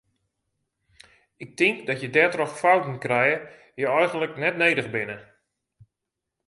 Ik 1.43 1.51
tink 1.57 1.77
dat 1.87 1.99
je 2.01 2.09
dêrtroch 2.15 2.55
fouten 2.61 2.97
krije 3.03 3.37
dy 3.75 3.83
eigenlik 3.99 4.33
net 4.43 4.55
nedich 4.61 4.89
binne. 4.95 5.17